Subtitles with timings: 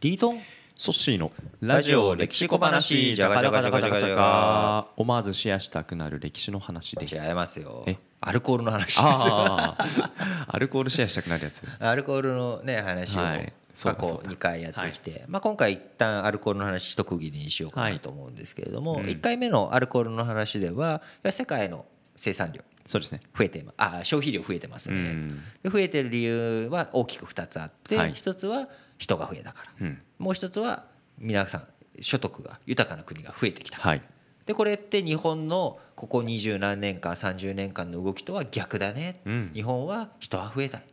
[0.00, 0.38] リートン？
[0.76, 7.16] ソッシーのラジオ歴史小話じゃがじゃがじゃがじゃがじゃが思わずシェアしたくなる歴史の話です。
[7.16, 7.82] 違いますよ。
[7.84, 7.96] え？
[8.20, 9.00] アルコールの話です。
[9.02, 11.64] アルコールシェアしたくなるやつ。
[11.80, 14.30] アルコールのね話を過去かそうか。
[14.30, 19.08] 2回やってきて、まあ、今回一旦アルコールの話一区切りにしようかなと思うんですけれども、はいうん。
[19.08, 23.20] 1回目のアルコールの話では世界の生産量そうですね。
[23.36, 25.42] 増えてまあ消費量増えてますね、うん。
[25.64, 28.12] で増えてる理由は大きく2つあって、はい。
[28.12, 28.68] 1つは
[28.98, 29.86] 人が増えたから。
[29.86, 30.02] うん。
[30.18, 30.84] もう1つは
[31.18, 31.62] 皆さん
[32.00, 34.02] 所得が豊かな国が増えてきたはい。
[34.46, 39.50] でこれって日本のここ二十何年間30年間の動きとは逆だね、うん。
[39.54, 40.84] 日本は人は増えない。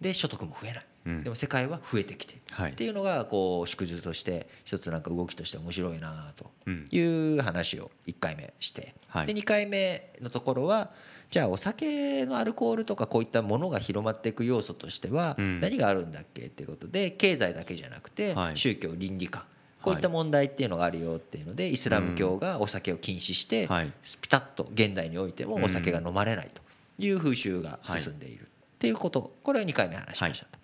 [0.00, 2.72] で所得も増えない、うんでも世界は増えてきてる、はい。
[2.72, 6.88] っていうのがこう祝日として一つなんか動きとして面白いなとうん。
[6.90, 9.26] いう話を1回目して、はい。
[9.26, 10.90] で2回目のところは
[11.30, 15.60] じゃあお酒のアルコールとかこういったものが広まっていく要素としてはうん。
[15.60, 18.56] 何があるんだっけっていうことで経済だけじゃなくてはい。
[18.56, 19.44] 宗教倫理観。
[19.82, 23.92] こういった問題っていうのがあるよっていうのでイスラム教がお酒を禁止してはい。
[24.22, 26.62] ピタッと現代においてもお酒が飲まれないと
[26.98, 28.46] いう風習が進んでいるっ
[28.78, 29.34] ていうこと。
[29.42, 30.63] これを2回目話しましたと。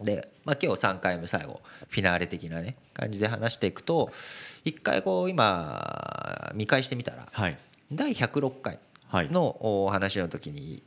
[0.00, 4.10] で、まあ、今日3回目最後フィナーレ的なね感じで話していくと
[4.64, 7.58] 1回こう今見返してみたらはい。
[7.92, 9.30] 第106回はい。
[9.30, 10.82] のお話の時に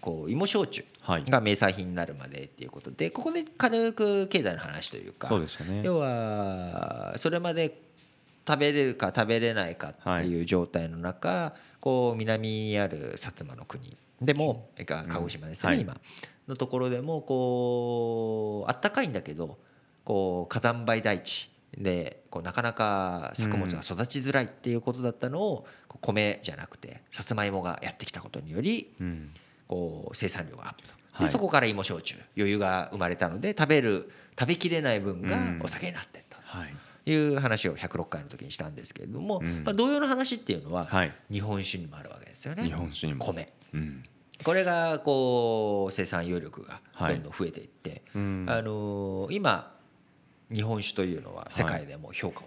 [0.00, 1.24] こう芋焼酎はい。
[1.24, 5.82] が名産品になるまでっていうことでここで軽く経済の話というかそうでしたね。
[5.84, 7.76] 要はそれまで
[8.46, 15.80] 食べれるか食べれないかっていう状態の中、こう南にある薩摩の国でも鹿児島ですね、はい。
[15.80, 15.96] 今
[16.48, 19.58] のところでもこうあったかいんだけど
[20.04, 25.66] こう火山灰大地でこうなかなか作物が育ちづらいっていうことだったのを
[26.00, 29.30] 米じゃなくてさつまいもがやってきたことによりうん。
[29.68, 30.82] こう生産量がアップ。
[30.82, 31.26] とはい。
[31.26, 35.60] でそこから芋焼酎余裕が生まれたので食べる食べきれない分がうん。
[35.62, 36.38] お酒になっていった。
[36.42, 36.74] はい。
[37.04, 39.64] という話を106回の時にしたんですけれども、うん。
[39.64, 41.14] まあ、同様の話っていうのははい。
[41.30, 42.64] 日本酒にもあるわけですよね。
[42.64, 43.24] 日本酒にも。
[43.24, 43.48] 米。
[43.72, 44.04] うん
[44.44, 47.14] これがこう生産余力がはい。
[47.14, 48.46] どんどん増えていって、うん。
[48.48, 49.72] あのー今
[50.50, 52.44] 日本酒というのは世界でも評価を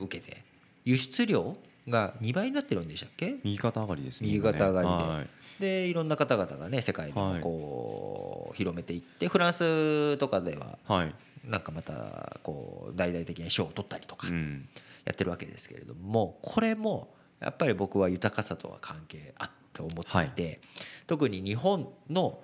[0.00, 0.42] 受けて
[0.84, 1.56] 輸出量
[1.86, 3.36] が2倍になってるんでしたっけ？
[3.44, 4.94] 右肩上がりですね右肩上がりで。
[4.94, 5.28] はい。
[5.60, 11.14] でいろんな方々がね世界でもこう広めていってフランスとかでははい。
[11.44, 14.68] なんかまたこう大々的に賞を取ったりとかうん。
[15.04, 20.30] やってるわけですけれどもこれもやっぱり僕は豊かさとは関係あって思ってい。
[20.30, 20.60] て
[21.06, 22.40] 特に日本の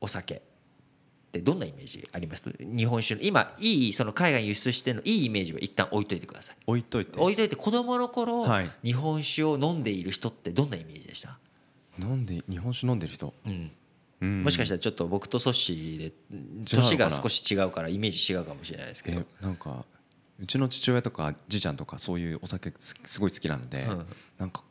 [0.00, 0.40] お酒っ
[1.32, 2.52] てどんなイメージあります？
[2.58, 6.56] 日本酒の今いいその海外に輸出してのいいイメージは一旦置いといてください。
[6.66, 7.18] 置いといて。
[7.18, 8.70] 置いといて子供の頃はい。
[8.84, 11.38] 日本酒を飲んでいる人ってどんなイメージでした？
[11.98, 13.32] 飲んで日本酒飲んでる人？
[13.46, 13.70] うん。
[14.22, 14.42] うん。
[14.42, 16.12] もしかしたらちょっと僕とソッシーで
[16.64, 19.20] 年が少し違うからイメージ違うかもしれないですけど。
[19.20, 19.84] えなんか
[20.40, 24.06] うちの父親とかじいちゃんとかそういうお酒すすごい好きなので、うん。
[24.38, 24.62] なんか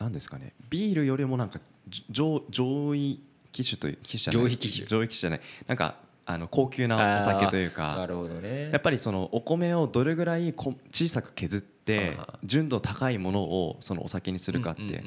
[0.00, 0.54] なんですかね？
[0.70, 3.22] ビールよりもなんかじ上上位
[3.52, 4.50] 機種という機種じゃない？
[4.50, 4.86] 上位機種。
[4.86, 5.40] 上位機種じゃない。
[5.66, 5.96] なんか
[6.26, 7.96] あの高級なお酒というか。
[7.96, 8.70] なるほどね。
[8.70, 15.02] やっぱりそのお米をどれぐらいこ小さく削って純度高いものをそのお酒にするかって、やっ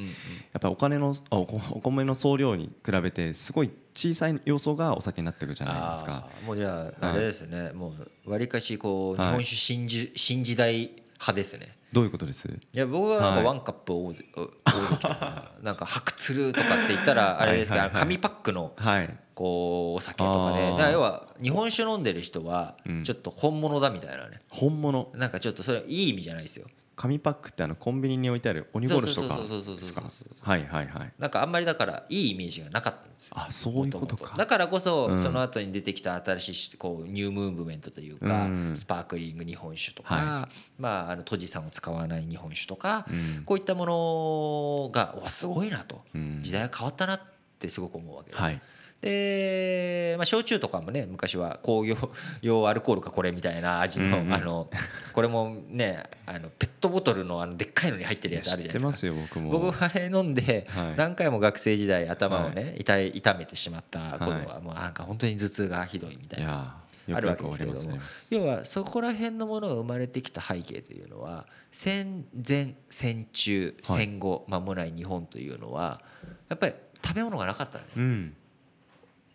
[0.60, 1.46] ぱりお金のあおお
[1.80, 6.28] 米の総量に比べてすごい小さい要素がお酒になっていくじゃないですか。
[6.46, 7.94] もうじゃああれですね、も
[8.26, 9.32] うわりかしこう日はい。
[9.36, 12.48] 本酒新時新時代派ですねどういうことです？
[12.48, 13.44] いや僕はなんはい。
[13.44, 14.26] かワンカップ大関
[14.66, 17.90] 大関とかなんか白鶴とかって言ったらあれですけどはい。
[17.90, 17.96] はい。
[17.96, 19.18] はい紙パックのはい。
[19.36, 20.72] こうお酒とかで。
[20.72, 23.04] から要は日本酒飲んでる人はうん。
[23.04, 24.42] ちょっと本物だみたいなね。
[24.50, 25.10] 本物？
[25.16, 26.68] なんかちょっとそれいい意味じゃないですよ。
[26.96, 30.02] 紙パックってあのコンビニに置いてある鬼殺しとかですか？
[30.02, 31.14] そうそうはいはいはい。
[31.18, 33.34] なんかあんまりだからいいイメージがなかったんですよ。
[33.38, 34.36] あそういうことか。
[34.38, 35.20] だからこそうん。
[35.20, 38.74] その後に出てきた新しいこうニュームーブメントというかうん。
[38.76, 43.44] スパークリング日本酒とかはまああの杜氏さんを使わない日本酒とかうん。
[43.46, 46.02] こういったものがおすごいなと。
[46.14, 46.40] うん。
[46.44, 47.22] 時代が変わったなっ
[47.60, 48.42] てすごく思うわけです。
[48.42, 48.62] はい
[49.04, 51.98] で、まあ、焼酎とかもね昔は工業
[52.42, 54.34] 用アルコールかこれみたいな味の,、うんうん。
[54.34, 54.70] あの
[55.12, 59.14] これもねあのペットボトルのあのでっかいのに入ってるやつあるじゃないですか。
[59.14, 59.52] 僕も。
[59.60, 60.96] 僕あれ飲んではい。
[60.96, 66.78] 何回も学生時代頭をね痛い痛めてしまった頃ははもうなんか本当に頭痛がひどいみたいな
[67.14, 67.98] あるわけですけれども
[68.30, 74.06] 要はそこら辺のものが生まれてきた背景というのは戦前戦中はい。
[74.06, 76.02] 戦後間もない日本というのは
[76.48, 76.74] やっぱり
[77.06, 78.00] 食べ物がなかったんです。
[78.00, 78.34] うん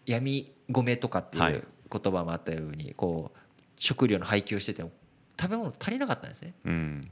[0.08, 1.54] 闇米とかっていはい。
[1.54, 3.38] う言葉もあったようにこう
[3.76, 4.90] 食料の配給をしてても
[5.40, 6.54] 食べ物足りなかったんですね。
[6.64, 7.10] うん。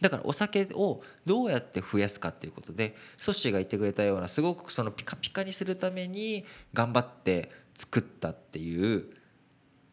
[0.00, 6.44] だからお酒をどうやって増やすかっていうことでソッシーが言ってくれたようなすごくそのピカピカにするために
[6.74, 9.06] 頑張って作ったっていう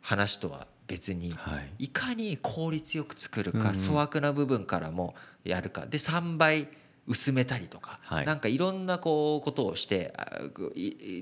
[0.01, 1.85] 話とは別にはい。
[1.85, 5.13] いかに効率よく作るか粗悪な部分からも
[5.43, 5.85] やるか。
[5.85, 6.69] で3倍
[7.09, 8.25] 薄めたりとかはい。
[8.25, 10.13] なんかいろんなこうことをして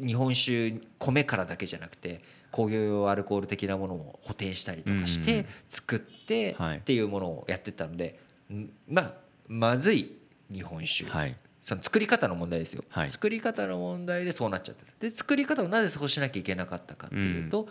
[0.06, 6.78] 日本酒米からだけじゃなくて工業用アルコール的なものも補填したりとかして作ってはい。
[6.78, 8.20] っていうものをやってったので
[8.52, 9.14] んまあ
[9.48, 10.12] まずい
[10.52, 11.10] 日本酒。
[11.10, 11.36] はい。
[11.62, 13.12] その作り方の問題ですよ、はい。
[13.12, 14.92] 作り方の問題でそうなっちゃってた。
[15.02, 17.68] で作り方をなぜそうしなきゃいけなかったかっていうと、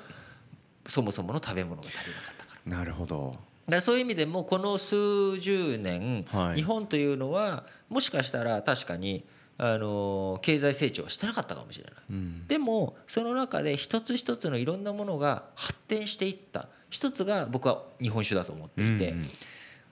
[0.87, 2.77] そもそもの食べ物が足りなかったから。
[2.77, 6.57] なるほどだそういう意味でもこの数十年、はい。
[6.57, 9.25] 日本というのはもしかしたら確かに
[9.59, 11.95] あの経済成長はしてなかったかもしれない。
[12.11, 12.47] うん。
[12.47, 16.69] でもその中で一つ一つのいろんなものが発展していった。
[16.91, 19.31] 一つが僕は日本酒だと思っていて、うんうん。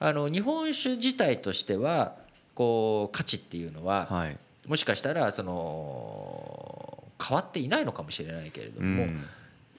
[0.01, 2.15] あの日本酒自体としては
[2.55, 4.39] こう価値っていうのははい。
[4.69, 9.25] もしかしたらその変わっていないのかもしれないけれどうも、ん。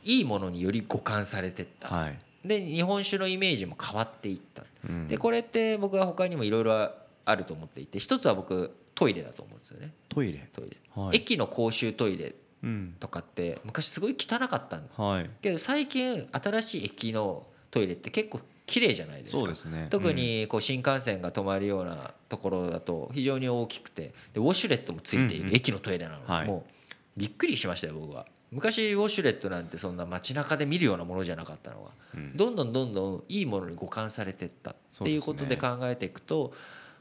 [0.04, 4.64] いいものにより互換されてった、はいで日本酒のイメージも変わっていった。
[4.88, 5.08] うん。
[5.08, 6.92] でこれって僕は他にもいろいろ
[7.26, 9.94] あると思っていて一つは僕トイレだと思うんですよね。
[10.10, 10.48] トイレ？
[10.54, 11.18] トイレ、はい。
[11.18, 12.96] 駅の公衆トイレうん。
[13.00, 15.04] とかって昔すごい汚かったんだ。
[15.04, 15.30] はい。
[15.42, 19.38] けど最近新しい駅のトイレって結構綺麗じゃないですか。
[19.40, 19.88] そうですね。
[19.90, 24.14] 特にこう新幹線が止まるようなところだと非常に大きくて。
[24.34, 25.50] でウォシュレットもついていうんうん。
[25.52, 26.26] る駅のトイレなの。
[26.26, 26.48] で、はい。
[26.48, 26.72] もう
[27.18, 32.38] びっくりしましたよ僕は昔ウォシュレットなんてそんな街中で見るようなものじゃなかったのがうん。
[32.38, 36.54] どんどんどんどんいいものに互換されていったっていうことで考えていくと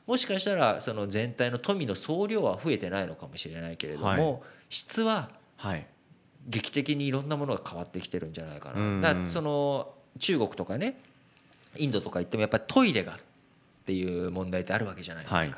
[0.06, 5.86] もしかしたらその全体の富の総量は増えてないのかもしれないけれども質ははい。
[6.46, 9.00] 劇的にいろんなものが変わってきてるんじゃないかうん。
[9.00, 9.14] な。
[9.14, 10.98] だその中国とかね
[11.76, 13.16] インドとか行ってもやっぱりトイレがっ
[13.86, 15.36] ていう問題ってあるわけじゃないですか。
[15.38, 15.50] はい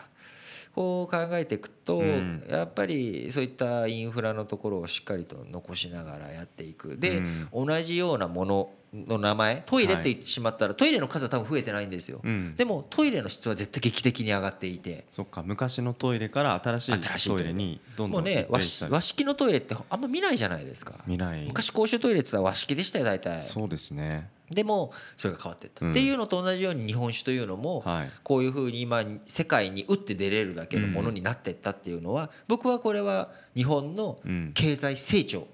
[0.77, 2.45] こう考えていくとうん。
[2.51, 6.99] やっぱりそういったインフラのところをしっかりと残しながらやっていく。
[6.99, 7.19] で
[7.53, 7.67] うん。
[7.67, 12.21] 同じようなものの名前トイレって言ってしまったらトイレの数は多分増えてないんですよ。
[12.23, 12.55] うん。
[12.57, 15.07] でもトイレの質は絶対劇的に上がっていて。
[15.11, 17.53] そっか昔のトイレから新しいトイレ。
[17.55, 20.93] にどんどもうんね和一式和式のトイレってあんま見ないじゃないですか。
[21.07, 21.47] 見ない。
[21.47, 23.43] 昔公衆トイレって言ったら和式でしたよ大体。
[23.45, 25.91] そうですねでもそれが変わっていった、うん。
[25.91, 28.11] っていうのと同じように日本酒というのもはい。
[28.23, 34.53] こういうふうに今世界に打って出れるだけのものになっていったっていうのは僕はこれは日本のうん。
[34.55, 35.47] 経済成長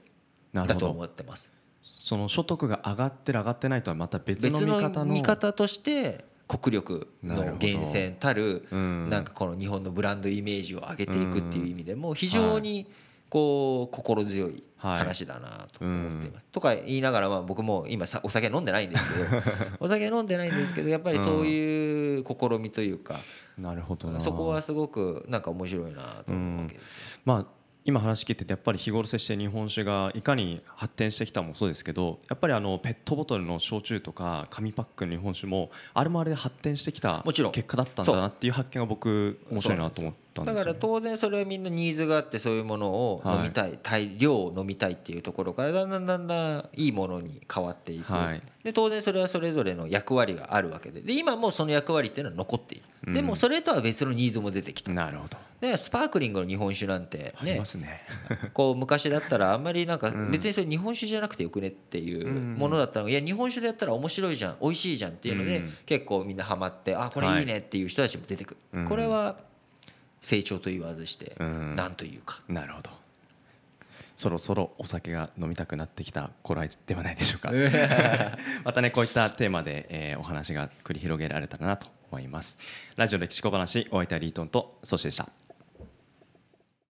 [0.52, 1.50] だと思ってます。
[1.82, 9.08] その所得が上がってる上がってないとはまた別の見方の見方として国力の源泉たるうん。
[9.08, 12.86] なんかこの日本のブランドイメージを上げていくっていう意味でも非常に
[13.32, 16.46] こう心強い話だなと思っています。
[16.52, 19.26] とか言いながらまあ僕も今さお酒飲んでないんですけど
[19.80, 23.18] お酒飲んでないんですけどやっぱりそういう試みというか
[23.56, 24.20] なるほどな。
[24.20, 27.20] そこはすごくなんか面白いなと思うわけです。
[27.24, 37.52] まあ今話聞いててやっぱり日頃接して日本酒がいかに発展してきたもそうですけどやっぱりあのペットボトルの焼酎とか紙パックの日本酒もあれもあれで発展してきたもちろん。
[37.52, 40.60] 結果だったんだなっていう発見が僕面白いなと思ったんですよね。
[40.60, 48.42] だから当然それはみんなニーズがあってそういうものを飲みたい、大量を飲みたいっていうところからだんだんだんだんいいものに変わっていく、はい。
[48.62, 51.00] で当然それはそれぞれの役割があるわけで。
[51.00, 54.92] で今もうその役割っていうのは残っている、でもそれとは別のニーズも出てきた。
[54.92, 58.00] なるほどでスパークリングの日本酒なんてありねますね。
[58.52, 62.28] こう昔だったらあんまりなんか別にそれ日本酒じゃなくてよくねっていう
[62.58, 63.04] ものだったの。
[63.04, 64.56] がいや日本酒でやったら面白いじゃん。
[64.60, 65.72] 美味しいじゃんっていうのでうん。
[65.86, 69.36] 結構みんなハマってあこれいいねっていう人たちも出てくる、これは
[70.20, 71.76] 成長と言わずしてうん。
[71.76, 72.40] なんというか。
[72.48, 72.90] なるほど。
[74.16, 77.52] そろそろお酒が飲みたくなってきた頃合いではないでしょうか。
[78.64, 82.58] またねこういったテーマで、えーお話が繰り広げられたらなと思います。
[82.96, 85.28] ラジオ歴史小話お相手はリートンとソシでした